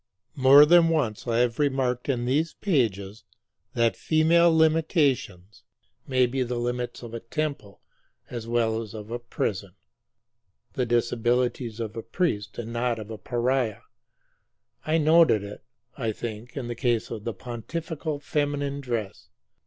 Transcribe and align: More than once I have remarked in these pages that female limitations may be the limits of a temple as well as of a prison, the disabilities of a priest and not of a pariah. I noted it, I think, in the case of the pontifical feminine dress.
More 0.33 0.65
than 0.65 0.89
once 0.89 1.27
I 1.27 1.37
have 1.41 1.59
remarked 1.59 2.09
in 2.09 2.25
these 2.25 2.55
pages 2.55 3.23
that 3.75 3.95
female 3.95 4.51
limitations 4.51 5.61
may 6.07 6.25
be 6.25 6.41
the 6.41 6.55
limits 6.57 7.03
of 7.03 7.13
a 7.13 7.19
temple 7.19 7.81
as 8.27 8.47
well 8.47 8.81
as 8.81 8.95
of 8.95 9.11
a 9.11 9.19
prison, 9.19 9.75
the 10.73 10.87
disabilities 10.87 11.79
of 11.79 11.95
a 11.95 12.01
priest 12.01 12.57
and 12.57 12.73
not 12.73 12.97
of 12.97 13.11
a 13.11 13.17
pariah. 13.19 13.81
I 14.87 14.97
noted 14.97 15.43
it, 15.43 15.63
I 15.95 16.13
think, 16.13 16.57
in 16.57 16.67
the 16.67 16.73
case 16.73 17.11
of 17.11 17.23
the 17.23 17.33
pontifical 17.35 18.17
feminine 18.19 18.81
dress. 18.81 19.29